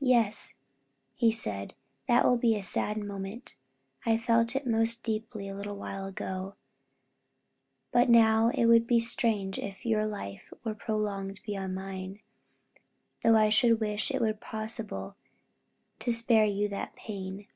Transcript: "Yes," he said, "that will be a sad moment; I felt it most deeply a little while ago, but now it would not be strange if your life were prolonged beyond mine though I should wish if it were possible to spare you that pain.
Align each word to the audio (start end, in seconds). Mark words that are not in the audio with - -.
"Yes," 0.00 0.54
he 1.16 1.30
said, 1.30 1.74
"that 2.08 2.24
will 2.24 2.38
be 2.38 2.56
a 2.56 2.62
sad 2.62 2.96
moment; 2.96 3.56
I 4.06 4.16
felt 4.16 4.56
it 4.56 4.66
most 4.66 5.02
deeply 5.02 5.48
a 5.48 5.54
little 5.54 5.76
while 5.76 6.06
ago, 6.06 6.54
but 7.92 8.08
now 8.08 8.48
it 8.54 8.64
would 8.64 8.84
not 8.84 8.88
be 8.88 9.00
strange 9.00 9.58
if 9.58 9.84
your 9.84 10.06
life 10.06 10.50
were 10.64 10.74
prolonged 10.74 11.40
beyond 11.44 11.74
mine 11.74 12.20
though 13.22 13.36
I 13.36 13.50
should 13.50 13.80
wish 13.80 14.08
if 14.10 14.14
it 14.16 14.22
were 14.22 14.32
possible 14.32 15.14
to 15.98 16.10
spare 16.10 16.46
you 16.46 16.66
that 16.70 16.96
pain. 16.96 17.46